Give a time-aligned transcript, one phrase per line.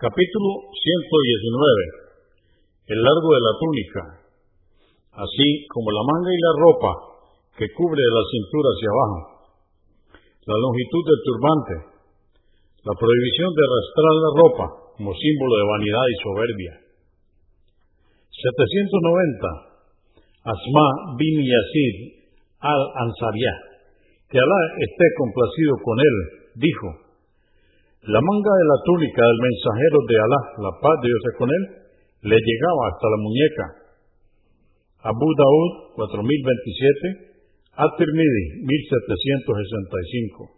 [0.00, 2.88] Capítulo 119.
[2.88, 4.02] El largo de la túnica,
[5.12, 6.92] así como la manga y la ropa
[7.52, 9.20] que cubre de la cintura hacia abajo,
[10.48, 11.74] la longitud del turbante,
[12.80, 14.64] la prohibición de arrastrar la ropa
[14.96, 16.72] como símbolo de vanidad y soberbia.
[18.40, 20.48] 790.
[20.48, 20.86] Asma
[21.20, 22.24] bin Yazid
[22.56, 23.84] al-Ansariah,
[24.32, 26.16] que Alá esté complacido con él,
[26.56, 27.09] dijo,
[28.00, 31.64] la manga de la túnica del mensajero de Alá, la paz de Dios con él,
[32.32, 33.92] le llegaba hasta la muñeca.
[35.04, 37.36] Abu Daud, 4027,
[37.76, 40.48] At-Tirmidhi, 1765.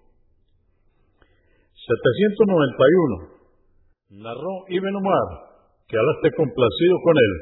[1.82, 4.22] 791.
[4.22, 5.58] Narró Ibn Umar,
[5.90, 7.32] que Alá esté complacido con él,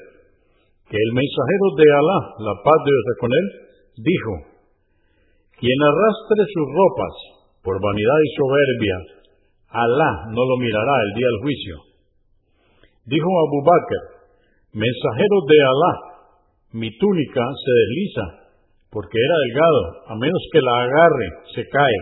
[0.89, 3.47] que el mensajero de Alá, la paz de Dios con él,
[4.01, 4.49] dijo,
[5.61, 7.15] quien arrastre sus ropas
[7.61, 9.20] por vanidad y soberbia,
[9.71, 11.75] Alá no lo mirará el día del juicio.
[13.07, 14.03] Dijo Abu Bakr,
[14.75, 15.93] mensajero de Alá,
[16.75, 18.51] mi túnica se desliza,
[18.91, 21.99] porque era delgado, a menos que la agarre, se cae.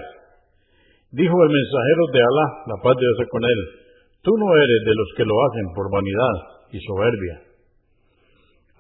[1.12, 3.60] Dijo el mensajero de Alá, la paz de Dios con él,
[4.24, 6.36] tú no eres de los que lo hacen por vanidad
[6.72, 7.36] y soberbia.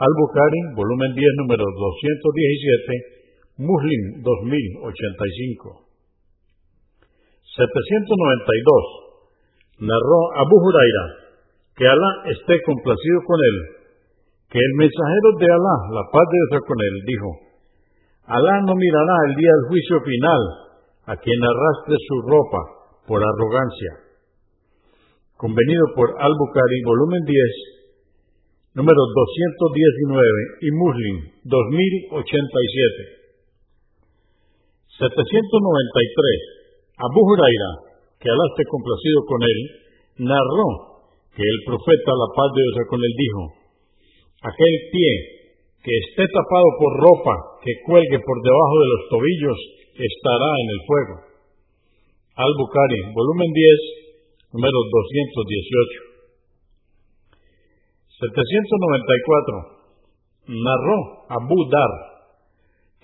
[0.00, 3.18] Al-Bukhari, volumen 10, número 217,
[3.58, 5.87] Muslim 2085.
[7.58, 9.82] 792.
[9.82, 11.34] Narró Abu Huraira,
[11.74, 13.56] que Alá esté complacido con él,
[14.50, 17.30] que el mensajero de Alá, la paz de Dios con él, dijo,
[18.30, 20.70] Alá no mirará el día del juicio final
[21.10, 22.62] a quien arrastre su ropa
[23.06, 24.06] por arrogancia.
[25.34, 27.38] Convenido por Al-Bukhari, volumen 10,
[28.74, 30.18] número 219
[30.62, 33.18] y Muslim 2087.
[34.98, 36.57] 793.
[36.98, 37.70] Abu Huraira,
[38.18, 39.58] que Alá esté complacido con él,
[40.26, 40.68] narró
[41.30, 43.42] que el profeta, la paz de Dios con él, dijo,
[44.42, 45.12] aquel pie
[45.78, 49.58] que esté tapado por ropa que cuelgue por debajo de los tobillos
[49.94, 51.14] estará en el fuego.
[52.34, 56.08] Al-Bukhari, volumen 10, número 218.
[58.18, 59.78] 794.
[60.50, 60.98] Narró
[61.30, 61.92] Abu Dar,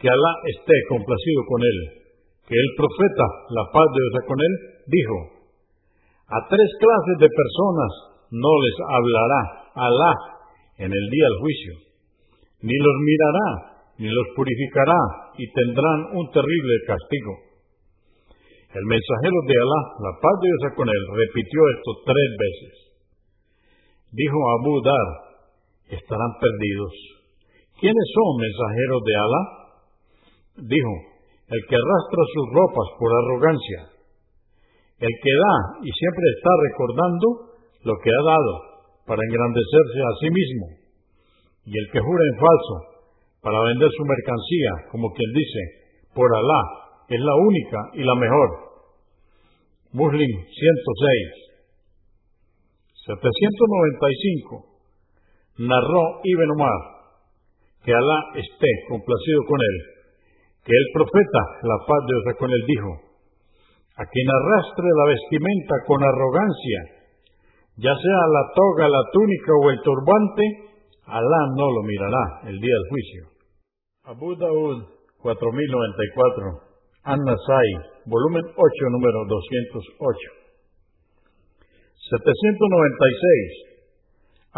[0.02, 2.03] que Alá esté complacido con él,
[2.44, 5.18] que el profeta, la paz de Dios con él, dijo,
[6.28, 7.92] a tres clases de personas
[8.32, 9.40] no les hablará
[9.74, 10.14] Alá
[10.78, 11.74] en el día del juicio,
[12.62, 13.48] ni los mirará,
[13.98, 15.00] ni los purificará,
[15.36, 17.32] y tendrán un terrible castigo.
[18.74, 22.74] El mensajero de Alá, la paz de Dios con él, repitió esto tres veces.
[24.10, 25.08] Dijo Abu Dar,
[25.90, 26.94] estarán perdidos.
[27.78, 29.42] ¿Quiénes son mensajeros de Alá?
[30.70, 31.13] Dijo,
[31.54, 33.80] el que arrastra sus ropas por arrogancia,
[34.98, 35.56] el que da
[35.86, 37.26] y siempre está recordando
[37.86, 38.54] lo que ha dado
[39.06, 40.66] para engrandecerse a sí mismo,
[41.70, 42.74] y el que jura en falso
[43.38, 45.62] para vender su mercancía, como quien dice,
[46.14, 46.62] por Alá,
[47.06, 48.48] es la única y la mejor.
[49.92, 51.44] Muslim 106.
[53.04, 54.74] 795.
[55.58, 56.80] Narró Ibn Umar,
[57.84, 59.93] que Alá esté complacido con él
[60.64, 62.90] que el profeta, la paz de Dios con él, dijo,
[63.96, 66.80] a quien arrastre la vestimenta con arrogancia,
[67.76, 70.44] ya sea la toga, la túnica o el turbante,
[71.06, 73.22] Alá no lo mirará el día del juicio.
[74.04, 74.88] Abu Daud
[75.20, 76.64] 4094,
[77.04, 77.70] An-Nasai,
[78.06, 78.56] volumen 8,
[78.88, 80.44] número 208.
[82.08, 83.74] 796.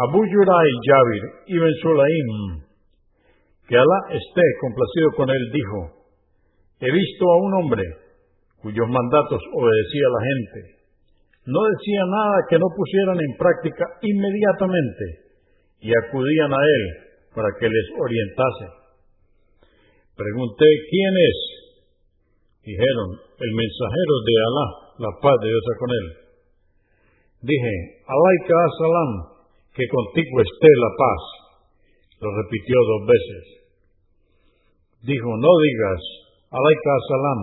[0.07, 2.63] Abu Yuray Yabir Ibn Sulaim,
[3.67, 5.96] que Alá esté complacido con él, dijo,
[6.79, 7.83] He visto a un hombre
[8.61, 10.59] cuyos mandatos obedecía la gente.
[11.45, 15.05] No decía nada que no pusieran en práctica inmediatamente
[15.79, 16.83] y acudían a él
[17.33, 18.67] para que les orientase.
[20.17, 21.37] Pregunté, ¿quién es?
[22.67, 24.67] Dijeron, el mensajero de Alá,
[25.07, 26.07] la paz de Dios con él.
[27.47, 29.11] Dije, Alaika salam,
[29.71, 31.21] que contigo esté la paz.
[32.19, 33.43] Lo repitió dos veces.
[35.05, 36.01] Dijo, no digas,
[36.49, 37.41] Alaika Salam,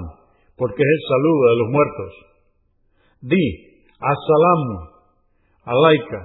[0.57, 2.13] porque es el saludo de los muertos.
[3.21, 3.47] Di,
[4.01, 4.63] Asalam,
[5.65, 6.21] Alaika,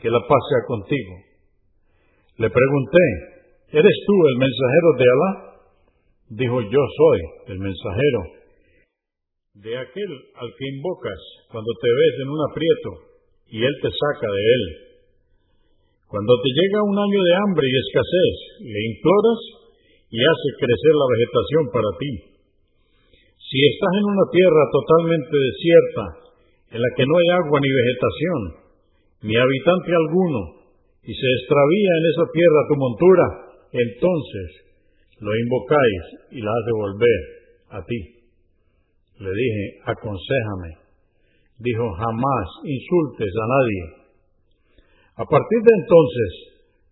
[0.00, 1.14] que la paz sea contigo.
[2.38, 3.04] Le pregunté,
[3.72, 5.30] ¿eres tú el mensajero de Alá?
[6.28, 7.20] Dijo, yo soy
[7.54, 8.20] el mensajero
[9.62, 12.90] de aquel al que invocas cuando te ves en un aprieto
[13.48, 14.64] y él te saca de él.
[16.08, 19.40] Cuando te llega un año de hambre y escasez, le imploras
[20.10, 22.12] y hace crecer la vegetación para ti.
[23.36, 26.04] Si estás en una tierra totalmente desierta,
[26.74, 28.40] en la que no hay agua ni vegetación,
[29.22, 30.40] ni habitante alguno,
[31.06, 33.26] y se extravía en esa tierra tu montura,
[33.70, 34.48] entonces
[35.22, 36.02] lo invocáis
[36.34, 37.20] y la hace volver
[37.70, 38.00] a ti.
[39.22, 40.72] Le dije, aconsejame.
[41.58, 43.82] Dijo, jamás insultes a nadie.
[45.16, 46.30] A partir de entonces,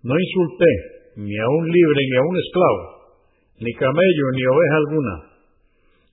[0.03, 0.73] no insulté
[1.17, 2.94] ni a un libre ni a un esclavo,
[3.59, 5.15] ni camello ni oveja alguna.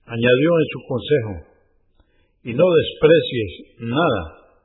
[0.06, 1.34] Añadió en su consejo,
[2.44, 3.50] y no desprecies
[3.86, 4.22] nada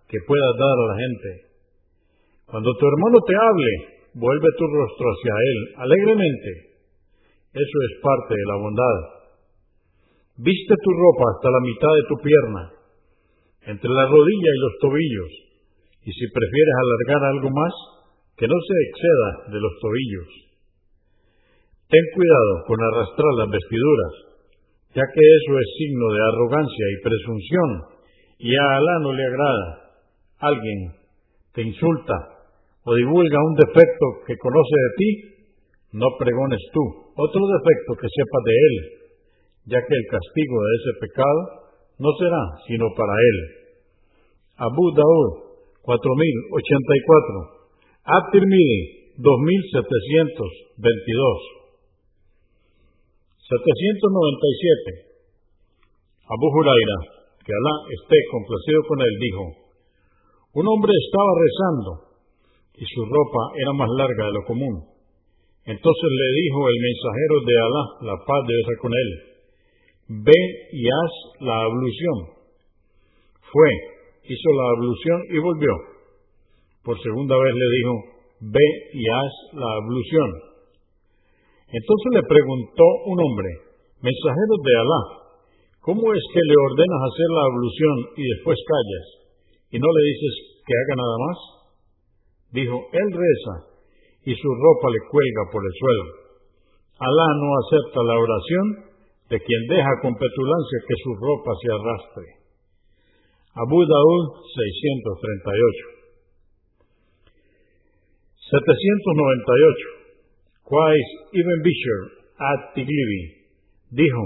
[0.10, 1.30] que puedas dar a la gente.
[2.48, 3.74] Cuando tu hermano te hable,
[4.16, 6.50] vuelve tu rostro hacia él alegremente.
[7.54, 8.98] Eso es parte de la bondad.
[10.38, 12.64] Viste tu ropa hasta la mitad de tu pierna,
[13.74, 15.32] entre la rodilla y los tobillos,
[16.06, 17.74] y si prefieres alargar algo más,
[18.38, 20.47] que no se exceda de los tobillos.
[21.88, 24.12] Ten cuidado con arrastrar las vestiduras,
[24.92, 27.96] ya que eso es signo de arrogancia y presunción,
[28.40, 29.96] y a Alá no le agrada.
[30.40, 30.92] Alguien
[31.56, 32.14] te insulta
[32.84, 35.32] o divulga un defecto que conoce de ti,
[35.94, 36.82] no pregones tú
[37.16, 38.76] otro defecto que sepas de él,
[39.72, 43.64] ya que el castigo de ese pecado no será sino para él.
[44.60, 51.57] Abu Daud 4084 At-Tirmidhi 2722
[53.48, 55.08] 797
[56.28, 56.98] Abu Huraira,
[57.40, 59.44] que Alá esté complacido con él, dijo,
[60.60, 61.92] un hombre estaba rezando
[62.76, 64.76] y su ropa era más larga de lo común.
[65.64, 69.10] Entonces le dijo el mensajero de Alá, la paz de Dios con él,
[70.28, 70.40] ve
[70.76, 72.18] y haz la ablución.
[73.48, 73.70] Fue,
[74.28, 75.74] hizo la ablución y volvió.
[76.84, 77.94] Por segunda vez le dijo,
[78.52, 80.47] ve y haz la ablución.
[81.68, 83.50] Entonces le preguntó un hombre,
[84.00, 85.02] mensajero de Alá,
[85.84, 89.08] ¿cómo es que le ordenas hacer la ablución y después callas
[89.72, 90.34] y no le dices
[90.64, 91.38] que haga nada más?
[92.56, 93.56] Dijo, él reza
[94.24, 96.06] y su ropa le cuelga por el suelo.
[97.04, 98.66] Alá no acepta la oración
[99.28, 102.28] de quien deja con petulancia que su ropa se arrastre.
[103.60, 104.24] Abu Daud
[104.56, 105.98] 638
[108.56, 109.97] 798.
[110.68, 112.00] Quais Ibn Bishr
[112.44, 113.22] at Tiglibi
[113.88, 114.24] dijo,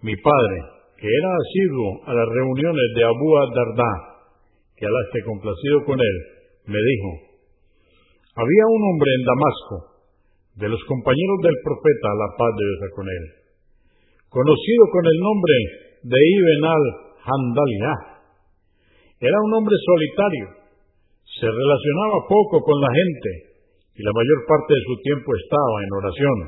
[0.00, 0.58] mi padre,
[0.96, 3.92] que era asiduo a las reuniones de Abu Darda,
[4.72, 6.16] que Alá esté complacido con él,
[6.72, 7.10] me dijo,
[8.32, 9.76] había un hombre en Damasco,
[10.56, 13.24] de los compañeros del profeta, la paz de Dios con él,
[14.32, 15.56] conocido con el nombre
[16.00, 18.00] de Ibn al-Handaliyah.
[19.20, 20.46] Era un hombre solitario,
[21.28, 23.47] se relacionaba poco con la gente
[23.98, 26.38] y la mayor parte de su tiempo estaba en oración.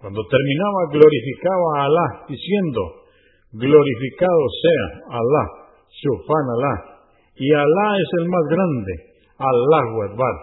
[0.00, 2.80] Cuando terminaba glorificaba a Alá diciendo,
[3.52, 5.44] glorificado sea Alá,
[5.92, 6.74] Shufan Alá,
[7.36, 8.92] y Alá es el más grande,
[9.36, 10.36] Allahu Akbar.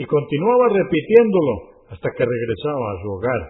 [0.00, 3.42] Y continuaba repitiéndolo hasta que regresaba a su hogar.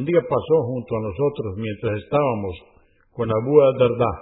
[0.00, 2.56] Un día pasó junto a nosotros mientras estábamos
[3.12, 4.12] con Abu Darda.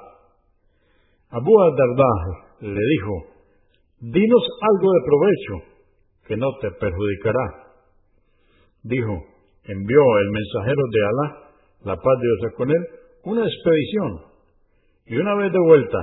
[1.39, 2.13] Abu Darda
[2.67, 3.38] le dijo,
[4.01, 5.79] dinos algo de provecho
[6.27, 7.47] que no te perjudicará.
[8.83, 9.15] Dijo,
[9.65, 11.27] envió el mensajero de Alá,
[11.85, 12.87] la paz de Dios con él,
[13.25, 14.21] una expedición.
[15.07, 15.99] Y una vez de vuelta,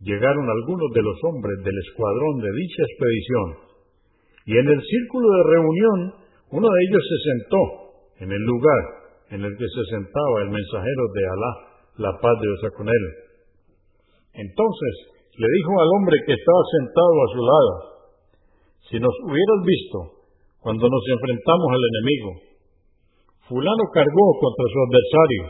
[0.00, 3.68] llegaron algunos de los hombres del escuadrón de dicha expedición.
[4.46, 6.14] Y en el círculo de reunión,
[6.50, 7.62] uno de ellos se sentó
[8.20, 8.98] en el lugar
[9.30, 11.52] en el que se sentaba el mensajero de Alá,
[11.98, 13.04] la paz de Dios con él.
[14.34, 17.72] Entonces, le dijo al hombre que estaba sentado a su lado,
[18.90, 19.98] si nos hubieras visto
[20.58, 22.30] cuando nos enfrentamos al enemigo,
[23.46, 25.42] fulano cargó contra su adversario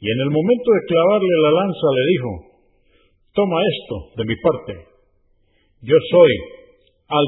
[0.00, 2.30] y en el momento de clavarle la lanza le dijo,
[3.36, 4.72] toma esto de mi parte,
[5.84, 6.32] yo soy
[7.08, 7.26] al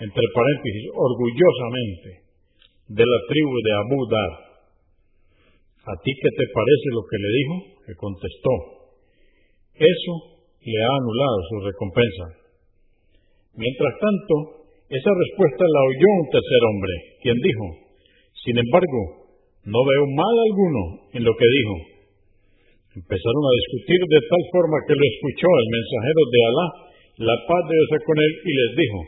[0.00, 2.08] entre paréntesis, orgullosamente,
[2.88, 4.32] de la tribu de Abu Dar.
[5.84, 7.54] ¿A ti qué te parece lo que le dijo?
[7.86, 8.79] Le contestó,
[9.80, 10.12] eso
[10.60, 12.24] le ha anulado su recompensa.
[13.56, 14.34] Mientras tanto,
[14.92, 16.94] esa respuesta la oyó un tercer hombre,
[17.24, 17.66] quien dijo,
[18.44, 19.00] sin embargo,
[19.64, 20.82] no veo mal alguno
[21.16, 21.76] en lo que dijo.
[23.00, 26.66] Empezaron a discutir de tal forma que lo escuchó el mensajero de Alá,
[27.30, 28.98] la paz de Dios con él, y les dijo,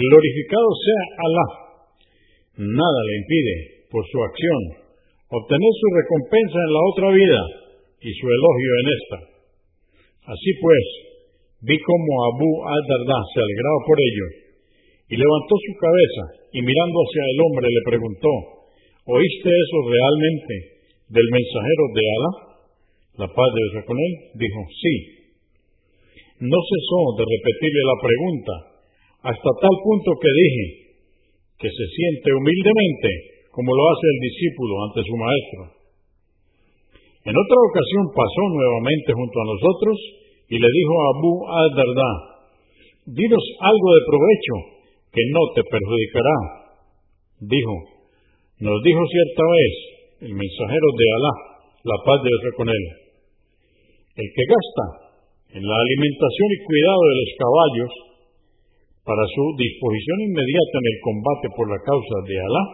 [0.00, 1.46] glorificado sea Alá.
[2.60, 3.56] Nada le impide,
[3.90, 4.62] por su acción,
[5.28, 7.40] obtener su recompensa en la otra vida
[8.00, 9.39] y su elogio en esta.
[10.30, 10.86] Así pues,
[11.66, 14.26] vi cómo Abu al-Darda se alegraba por ello,
[15.10, 18.32] y levantó su cabeza, y mirando hacia el hombre le preguntó,
[19.10, 20.54] ¿oíste eso realmente
[21.10, 22.32] del mensajero de Alá?
[23.26, 24.94] La paz de Dios con él, dijo, sí.
[26.46, 28.54] no cesó de repetirle la pregunta,
[29.34, 30.66] hasta tal punto que dije
[31.58, 33.10] que se siente humildemente
[33.50, 35.60] como lo hace el discípulo ante su maestro.
[37.20, 40.19] En otra ocasión pasó nuevamente junto a nosotros
[40.50, 42.12] y le dijo a Abu al-Dardá,
[43.06, 44.54] dinos algo de provecho
[45.14, 46.38] que no te perjudicará.
[47.38, 47.74] Dijo,
[48.58, 49.74] nos dijo cierta vez
[50.26, 51.34] el mensajero de Alá,
[51.86, 52.84] la paz de Dios con él,
[54.18, 54.86] el que gasta
[55.54, 57.92] en la alimentación y cuidado de los caballos
[59.06, 62.64] para su disposición inmediata en el combate por la causa de Alá,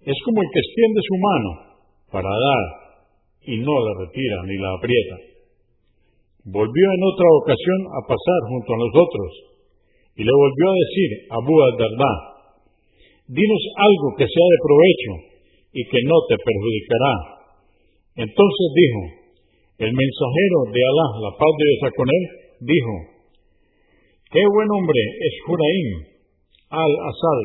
[0.00, 1.50] es como el que extiende su mano
[2.08, 2.64] para dar
[3.52, 5.35] y no la retira ni la aprieta.
[6.46, 9.30] Volvió en otra ocasión a pasar junto a nosotros
[10.14, 12.12] y le volvió a decir a Abu al-Dardá,
[13.26, 15.12] dinos algo que sea de provecho
[15.74, 17.14] y que no te perjudicará.
[18.30, 19.02] Entonces dijo,
[19.82, 22.24] el mensajero de Alá, la paz de Dios con él,
[22.62, 22.94] dijo,
[24.30, 25.90] qué buen hombre es Juraim
[26.70, 27.42] al-Asad.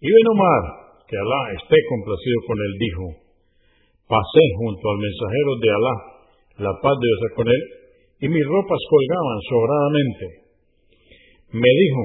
[0.00, 3.04] Ibn Omar, que Alá esté complacido con él, dijo,
[4.06, 5.96] pasé junto al mensajero de Alá,
[6.70, 7.62] la paz de Dios con él,
[8.22, 10.26] y mis ropas colgaban sobradamente.
[11.50, 12.02] Me dijo,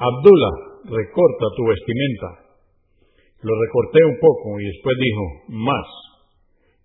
[0.00, 0.56] Abdullah,
[0.88, 2.28] recorta tu vestimenta.
[3.44, 5.24] Lo recorté un poco y después dijo,
[5.60, 5.88] más.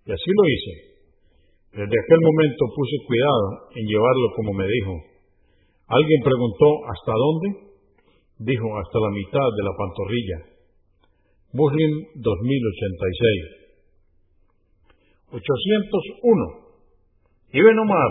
[0.04, 0.74] Y así lo hice.
[1.72, 4.92] Desde aquel momento puse cuidado en llevarlo como me dijo.
[5.88, 7.48] Alguien preguntó, ¿hasta dónde?
[8.44, 10.55] Dijo, hasta la mitad de la pantorrilla.
[11.56, 13.66] Muslim 2086.
[15.32, 15.40] 801.
[17.56, 18.10] Ibn Omar,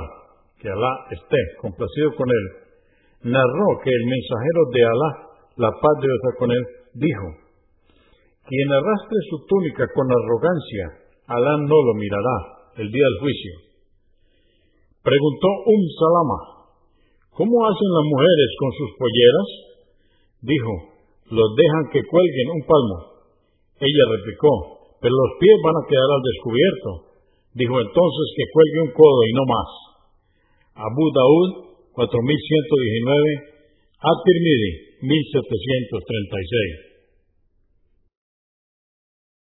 [0.58, 2.46] que Alá esté complacido con él,
[3.30, 5.12] narró que el mensajero de Alá,
[5.58, 6.64] la paz de Dios con él,
[6.96, 7.28] dijo,
[8.50, 12.38] quien arrastre su túnica con arrogancia, Alá no lo mirará
[12.78, 13.54] el día del juicio.
[15.02, 16.40] Preguntó Um Salama,
[17.30, 19.50] ¿cómo hacen las mujeres con sus polleras?
[20.42, 20.74] Dijo,
[21.30, 23.15] los dejan que cuelguen un palmo.
[23.80, 24.52] Ella replicó,
[25.02, 26.90] pero los pies van a quedar al descubierto.
[27.56, 29.70] Dijo entonces que cuelgue un codo y no más.
[30.76, 31.50] Abu Daud,
[31.96, 33.56] 4119,
[34.00, 36.85] At-Tirmidhi, 1736.